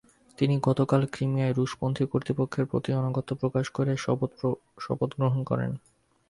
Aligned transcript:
তিনি 0.37 0.55
গতকাল 0.61 1.01
ক্রিমিয়ার 1.11 1.55
রুশপন্থী 1.55 2.03
কর্তৃপক্ষের 2.05 2.65
প্রতি 2.65 2.89
আনুগত্য 2.93 3.31
প্রকাশ 3.35 3.65
করে 3.69 3.91
শপথ 4.85 5.11
গ্রহণ 5.17 5.39
করেন। 5.43 5.71